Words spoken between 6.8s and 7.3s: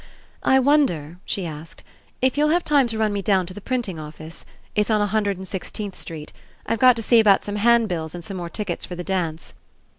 to see